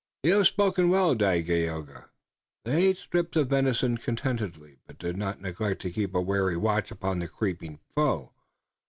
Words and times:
"You 0.23 0.37
have 0.37 0.47
spoken 0.47 0.89
well, 0.89 1.13
Dagaeoga." 1.13 2.09
They 2.65 2.85
ate 2.85 2.97
strips 2.97 3.37
of 3.37 3.49
venison 3.49 3.99
contentedly, 3.99 4.79
but 4.87 4.97
did 4.97 5.15
not 5.15 5.41
neglect 5.43 5.79
to 5.83 5.91
keep 5.91 6.15
a 6.15 6.21
wary 6.21 6.57
watch 6.57 6.89
upon 6.89 7.19
the 7.19 7.27
creeping 7.27 7.79
foe. 7.93 8.31